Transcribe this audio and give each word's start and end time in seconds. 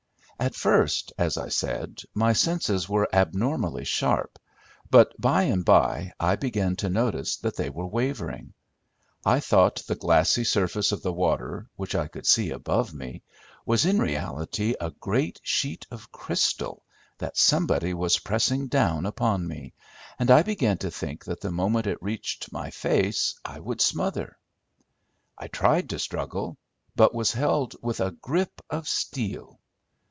At 0.39 0.55
first, 0.55 1.13
as 1.19 1.37
I 1.37 1.49
said, 1.49 2.01
my 2.15 2.33
senses 2.33 2.89
were 2.89 3.07
abnormally 3.13 3.85
sharp, 3.85 4.39
but, 4.89 5.13
by 5.21 5.43
and 5.43 5.63
by, 5.63 6.13
I 6.19 6.35
began 6.35 6.75
to 6.77 6.89
notice 6.89 7.35
that 7.37 7.55
they 7.57 7.69
were 7.69 7.85
wavering. 7.85 8.53
I 9.23 9.39
thought 9.39 9.83
the 9.85 9.93
glassy 9.93 10.43
surface 10.43 10.91
of 10.91 11.03
the 11.03 11.13
water, 11.13 11.69
which 11.75 11.93
I 11.93 12.07
could 12.07 12.25
see 12.25 12.49
above 12.49 12.91
me, 12.91 13.21
was 13.67 13.85
in 13.85 13.99
reality 13.99 14.73
a 14.81 14.89
great 14.89 15.39
sheet 15.43 15.85
of 15.91 16.11
crystal 16.11 16.81
that 17.19 17.37
somebody 17.37 17.93
was 17.93 18.17
pressing 18.17 18.67
down 18.67 19.05
upon 19.05 19.47
me, 19.47 19.75
and 20.17 20.31
I 20.31 20.41
began 20.41 20.79
to 20.79 20.89
think 20.89 21.23
that 21.25 21.41
the 21.41 21.51
moment 21.51 21.85
it 21.85 22.01
reached 22.01 22.51
my 22.51 22.71
face 22.71 23.39
I 23.45 23.59
would 23.59 23.79
smother. 23.79 24.39
I 25.37 25.49
tried 25.49 25.87
to 25.91 25.99
struggle, 25.99 26.57
but 26.95 27.13
was 27.13 27.31
held 27.33 27.75
with 27.83 27.99
a 27.99 28.09
grip 28.09 28.59
of 28.71 28.87
steel. 28.89 29.59